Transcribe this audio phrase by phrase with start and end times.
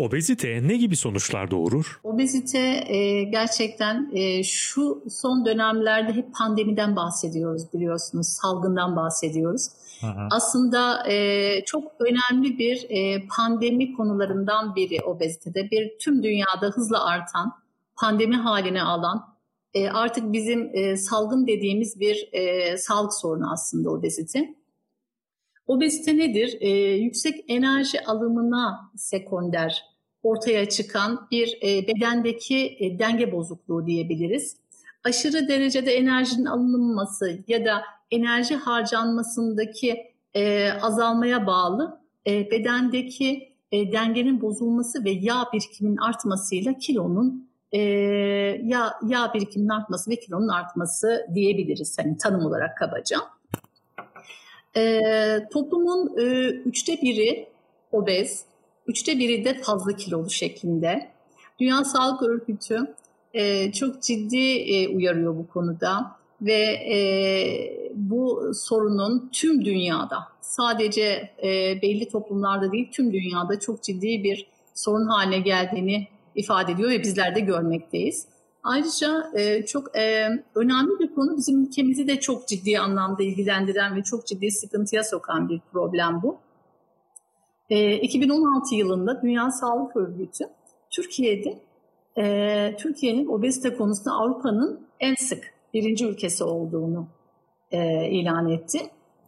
[0.00, 2.00] Obezite ne gibi sonuçlar doğurur?
[2.04, 9.68] Obezite e, gerçekten e, şu son dönemlerde hep pandemiden bahsediyoruz biliyorsunuz, salgından bahsediyoruz.
[10.00, 10.06] Hı.
[10.30, 15.70] Aslında e, çok önemli bir e, pandemi konularından biri obezitede.
[15.70, 17.52] Bir tüm dünyada hızla artan,
[17.96, 19.34] pandemi haline alan,
[19.74, 24.54] e, artık bizim e, salgın dediğimiz bir e, sağlık sorunu aslında obezite.
[25.66, 26.56] Obezite nedir?
[26.60, 29.84] E, yüksek enerji alımına sekonder
[30.22, 34.56] ortaya çıkan bir e, bedendeki e, denge bozukluğu diyebiliriz.
[35.04, 39.96] Aşırı derecede enerjinin alınması ya da enerji harcanmasındaki
[40.34, 47.80] e, azalmaya bağlı e, bedendeki e, dengenin bozulması ve yağ birikiminin artmasıyla kilonun e,
[48.64, 53.16] yağ, yağ birikiminin artması ve kilonun artması diyebiliriz hani tanım olarak kabaca.
[54.76, 55.00] E,
[55.52, 57.48] toplumun e, üçte biri
[57.92, 58.44] obez,
[58.86, 61.10] üçte biri de fazla kilolu şeklinde.
[61.60, 62.94] Dünya Sağlık Örgütü
[63.34, 66.62] e, çok ciddi e, uyarıyor bu konuda ve
[66.94, 66.98] e,
[67.94, 75.06] bu sorunun tüm dünyada sadece e, belli toplumlarda değil tüm dünyada çok ciddi bir sorun
[75.06, 78.26] haline geldiğini ifade ediyor ve bizler de görmekteyiz.
[78.62, 84.02] Ayrıca e, çok e, önemli bir konu bizim ülkemizi de çok ciddi anlamda ilgilendiren ve
[84.02, 86.38] çok ciddi sıkıntıya sokan bir problem bu.
[87.70, 90.44] E, 2016 yılında Dünya Sağlık Örgütü
[90.90, 91.58] Türkiye'de
[92.18, 97.08] e, Türkiye'nin obezite konusunda Avrupa'nın en sık birinci ülkesi olduğunu
[97.70, 98.78] e, ilan etti.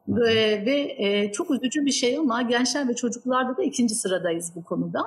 [0.08, 4.64] Ve, ve e, çok üzücü bir şey ama gençler ve çocuklarda da ikinci sıradayız bu
[4.64, 5.00] konuda.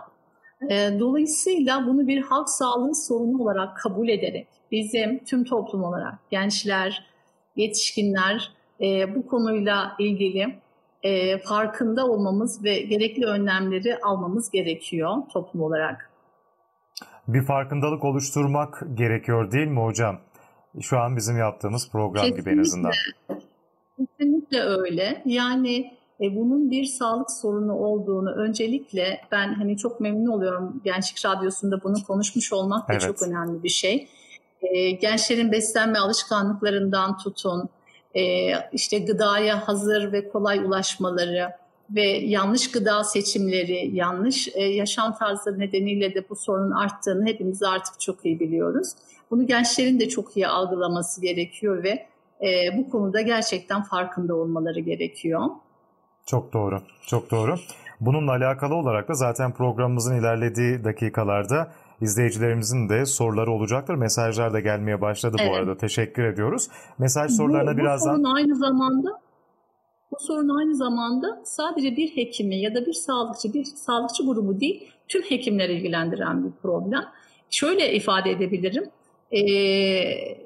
[0.70, 7.06] E, dolayısıyla bunu bir halk sağlığı sorunu olarak kabul ederek bizim tüm toplum olarak gençler,
[7.56, 10.56] yetişkinler e, bu konuyla ilgili
[11.04, 16.12] e, farkında olmamız ve gerekli önlemleri almamız gerekiyor toplum olarak.
[17.28, 20.20] Bir farkındalık oluşturmak gerekiyor değil mi hocam?
[20.82, 22.52] Şu an bizim yaptığımız program Kesinlikle.
[22.52, 22.92] gibi en azından.
[23.98, 25.22] Kesinlikle öyle.
[25.26, 31.84] Yani e, bunun bir sağlık sorunu olduğunu öncelikle ben hani çok memnun oluyorum Gençlik Radyosu'nda
[31.84, 33.02] bunu konuşmuş olmak da evet.
[33.02, 34.08] çok önemli bir şey.
[34.62, 37.70] E, gençlerin beslenme alışkanlıklarından tutun,
[38.16, 41.50] e, işte gıdaya hazır ve kolay ulaşmaları
[41.90, 48.00] ve yanlış gıda seçimleri, yanlış e, yaşam tarzı nedeniyle de bu sorunun arttığını hepimiz artık
[48.00, 48.90] çok iyi biliyoruz.
[49.32, 52.06] Bunu gençlerin de çok iyi algılaması gerekiyor ve
[52.42, 55.50] e, bu konuda gerçekten farkında olmaları gerekiyor.
[56.26, 57.56] Çok doğru, çok doğru.
[58.02, 61.72] Bununla alakalı olarak da zaten programımızın ilerlediği dakikalarda
[62.02, 63.96] izleyicilerimizin de soruları olacaktır.
[63.96, 65.52] Mesajlar da gelmeye başladı evet.
[65.52, 65.78] bu arada.
[65.78, 66.68] Teşekkür ediyoruz.
[66.98, 68.14] Mesaj sorularına bu, bu birazdan...
[68.14, 69.22] Bu sorun aynı zamanda
[70.12, 74.92] bu sorun aynı zamanda sadece bir hekimi ya da bir sağlıkçı, bir sağlıkçı grubu değil,
[75.08, 77.06] tüm hekimleri ilgilendiren bir problem.
[77.50, 78.90] Şöyle ifade edebilirim.
[79.32, 80.46] Ee,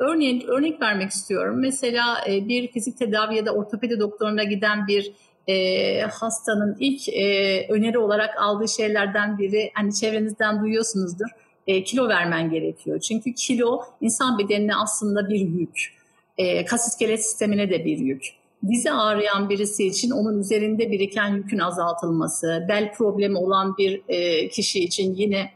[0.00, 1.56] örneğin örnek vermek istiyorum.
[1.60, 5.12] Mesela e, bir fizik tedavi ya da ortopedi doktoruna giden bir
[5.48, 11.28] e, hastanın ilk e, öneri olarak aldığı şeylerden biri hani çevrenizden duyuyorsunuzdur
[11.66, 13.00] e, kilo vermen gerekiyor.
[13.00, 16.00] Çünkü kilo insan bedenine aslında bir yük.
[16.38, 18.22] E, kas iskelet sistemine de bir yük.
[18.68, 24.84] Dizi ağrıyan birisi için onun üzerinde biriken yükün azaltılması, bel problemi olan bir e, kişi
[24.84, 25.50] için yine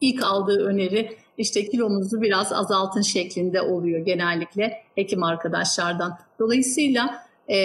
[0.00, 6.18] ilk aldığı öneri işte kilonuzu biraz azaltın şeklinde oluyor genellikle hekim arkadaşlardan.
[6.38, 7.56] Dolayısıyla e,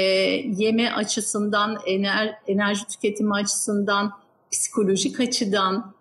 [0.57, 4.11] yeme açısından, ener, enerji tüketimi açısından,
[4.51, 5.93] psikolojik açıdan,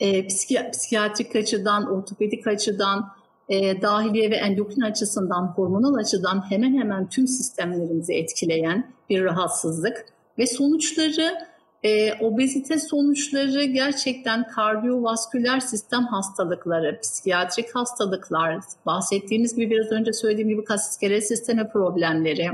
[0.00, 3.12] e, psiki, psikiyatrik açıdan, ortopedik açıdan,
[3.48, 10.06] e, dahiliye ve endokrin açısından, hormonal açıdan hemen hemen tüm sistemlerimizi etkileyen bir rahatsızlık
[10.38, 11.38] ve sonuçları
[11.86, 20.64] e, obezite sonuçları gerçekten kardiyovasküler sistem hastalıkları, psikiyatrik hastalıklar, bahsettiğimiz gibi biraz önce söylediğim gibi
[20.64, 22.50] kas iskelet sistemi problemleri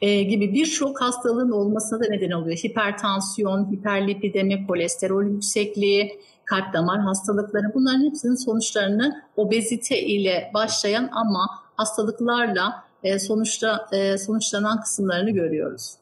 [0.00, 2.56] e, gibi birçok hastalığın olmasına da neden oluyor.
[2.56, 11.46] Hipertansiyon, hiperlipidemi, kolesterol yüksekliği, kalp damar hastalıkları bunların hepsinin sonuçlarını obezite ile başlayan ama
[11.76, 15.96] hastalıklarla e, sonuçta e, sonuçlanan kısımlarını görüyoruz.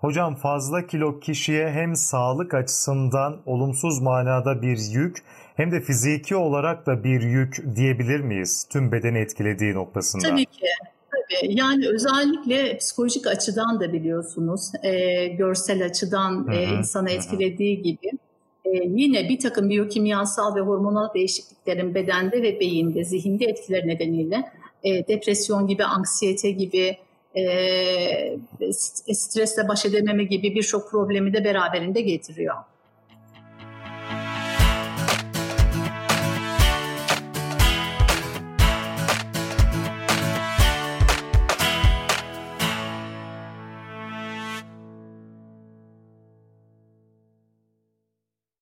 [0.00, 5.16] Hocam fazla kilo kişiye hem sağlık açısından olumsuz manada bir yük
[5.56, 10.28] hem de fiziki olarak da bir yük diyebilir miyiz tüm bedeni etkilediği noktasında?
[10.28, 10.66] Tabii ki.
[11.10, 11.58] Tabii.
[11.58, 18.10] Yani özellikle psikolojik açıdan da biliyorsunuz, e, görsel açıdan e, insanı etkilediği gibi
[18.64, 24.52] e, yine bir takım biyokimyasal ve hormonal değişikliklerin bedende ve beyinde, zihinde etkileri nedeniyle
[24.82, 26.96] e, depresyon gibi, anksiyete gibi,
[27.38, 28.38] e,
[29.14, 32.54] stresle baş edememe gibi birçok problemi de beraberinde getiriyor.